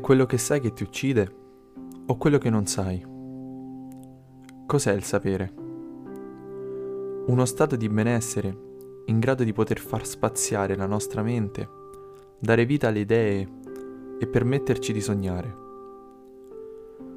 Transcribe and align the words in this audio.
quello 0.00 0.26
che 0.26 0.38
sai 0.38 0.60
che 0.60 0.72
ti 0.72 0.82
uccide 0.82 1.34
o 2.06 2.16
quello 2.16 2.38
che 2.38 2.50
non 2.50 2.66
sai? 2.66 3.04
Cos'è 4.66 4.92
il 4.92 5.02
sapere? 5.02 5.52
Uno 7.26 7.44
stato 7.44 7.76
di 7.76 7.88
benessere 7.88 8.56
in 9.06 9.18
grado 9.18 9.44
di 9.44 9.52
poter 9.52 9.78
far 9.78 10.06
spaziare 10.06 10.74
la 10.76 10.86
nostra 10.86 11.22
mente, 11.22 11.68
dare 12.38 12.64
vita 12.64 12.88
alle 12.88 13.00
idee 13.00 13.48
e 14.18 14.26
permetterci 14.26 14.92
di 14.92 15.00
sognare. 15.00 15.62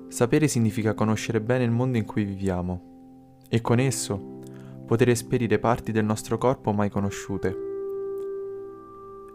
Sapere 0.10 0.48
significa 0.48 0.94
conoscere 0.94 1.42
bene 1.42 1.64
il 1.64 1.72
mondo 1.72 1.98
in 1.98 2.06
cui 2.06 2.24
viviamo 2.24 3.36
e 3.50 3.62
con 3.62 3.80
esso 3.80 4.40
poter 4.86 5.10
esperire 5.10 5.60
parti 5.60 5.92
del 5.92 6.06
nostro 6.06 6.38
corpo 6.38 6.72
mai 6.72 6.90
conosciute. 6.90 7.66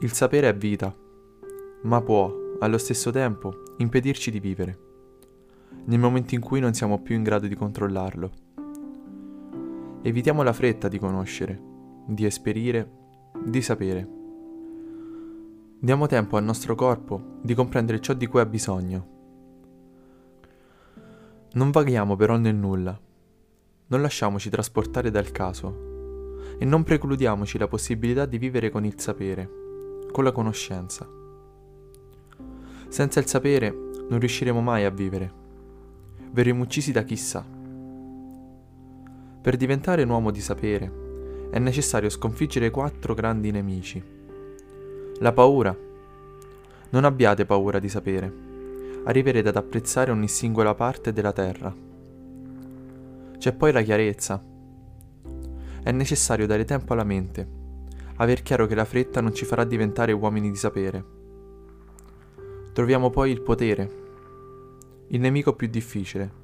Il 0.00 0.12
sapere 0.12 0.48
è 0.48 0.56
vita, 0.56 0.94
ma 1.82 2.00
può, 2.00 2.41
allo 2.62 2.78
stesso 2.78 3.10
tempo, 3.10 3.74
impedirci 3.78 4.30
di 4.30 4.38
vivere, 4.38 4.78
nel 5.86 5.98
momento 5.98 6.36
in 6.36 6.40
cui 6.40 6.60
non 6.60 6.74
siamo 6.74 7.02
più 7.02 7.16
in 7.16 7.24
grado 7.24 7.48
di 7.48 7.56
controllarlo. 7.56 8.30
Evitiamo 10.02 10.44
la 10.44 10.52
fretta 10.52 10.86
di 10.86 10.96
conoscere, 10.96 11.60
di 12.06 12.24
esperire, 12.24 12.88
di 13.44 13.60
sapere. 13.60 14.08
Diamo 15.80 16.06
tempo 16.06 16.36
al 16.36 16.44
nostro 16.44 16.76
corpo 16.76 17.38
di 17.42 17.52
comprendere 17.52 18.00
ciò 18.00 18.12
di 18.12 18.28
cui 18.28 18.38
ha 18.38 18.46
bisogno. 18.46 19.08
Non 21.54 21.72
vaghiamo 21.72 22.14
però 22.14 22.36
nel 22.36 22.54
nulla, 22.54 22.96
non 23.88 24.00
lasciamoci 24.00 24.50
trasportare 24.50 25.10
dal 25.10 25.32
caso 25.32 26.36
e 26.60 26.64
non 26.64 26.84
precludiamoci 26.84 27.58
la 27.58 27.66
possibilità 27.66 28.24
di 28.24 28.38
vivere 28.38 28.70
con 28.70 28.84
il 28.84 29.00
sapere, 29.00 29.50
con 30.12 30.22
la 30.22 30.30
conoscenza. 30.30 31.21
Senza 32.92 33.20
il 33.20 33.26
sapere 33.26 33.74
non 34.10 34.18
riusciremo 34.18 34.60
mai 34.60 34.84
a 34.84 34.90
vivere. 34.90 35.32
Verremo 36.30 36.62
uccisi 36.62 36.92
da 36.92 37.04
chissà. 37.04 37.42
Per 39.40 39.56
diventare 39.56 40.02
un 40.02 40.10
uomo 40.10 40.30
di 40.30 40.42
sapere 40.42 41.48
è 41.50 41.58
necessario 41.58 42.10
sconfiggere 42.10 42.68
quattro 42.68 43.14
grandi 43.14 43.50
nemici. 43.50 44.04
La 45.20 45.32
paura. 45.32 45.74
Non 46.90 47.04
abbiate 47.06 47.46
paura 47.46 47.78
di 47.78 47.88
sapere. 47.88 48.30
Arriverete 49.04 49.48
ad 49.48 49.56
apprezzare 49.56 50.10
ogni 50.10 50.28
singola 50.28 50.74
parte 50.74 51.14
della 51.14 51.32
terra. 51.32 51.74
C'è 53.38 53.54
poi 53.54 53.72
la 53.72 53.80
chiarezza. 53.80 54.44
È 55.82 55.90
necessario 55.90 56.46
dare 56.46 56.66
tempo 56.66 56.92
alla 56.92 57.04
mente, 57.04 57.48
aver 58.16 58.42
chiaro 58.42 58.66
che 58.66 58.74
la 58.74 58.84
fretta 58.84 59.22
non 59.22 59.34
ci 59.34 59.46
farà 59.46 59.64
diventare 59.64 60.12
uomini 60.12 60.50
di 60.50 60.56
sapere 60.56 61.20
Troviamo 62.72 63.10
poi 63.10 63.30
il 63.30 63.42
potere, 63.42 63.90
il 65.08 65.20
nemico 65.20 65.54
più 65.54 65.68
difficile. 65.68 66.40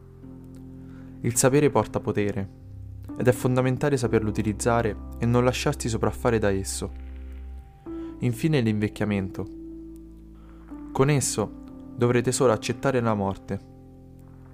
Il 1.21 1.37
sapere 1.37 1.71
porta 1.71 2.01
potere 2.01 2.57
ed 3.17 3.27
è 3.27 3.33
fondamentale 3.33 3.97
saperlo 3.97 4.29
utilizzare 4.29 4.95
e 5.19 5.25
non 5.25 5.43
lasciarsi 5.43 5.89
sopraffare 5.89 6.39
da 6.39 6.51
esso. 6.51 6.93
Infine 8.19 8.61
l'invecchiamento. 8.61 9.47
Con 10.93 11.09
esso 11.09 11.51
dovrete 11.97 12.31
solo 12.31 12.53
accettare 12.53 13.01
la 13.01 13.15
morte 13.15 13.61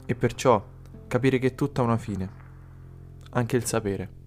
e 0.07 0.15
perciò 0.15 0.65
capire 1.09 1.39
che 1.41 1.49
è 1.49 1.55
tutta 1.57 1.83
una 1.83 1.99
fine, 1.99 2.31
anche 3.31 3.57
il 3.57 3.65
sapere. 3.65 4.24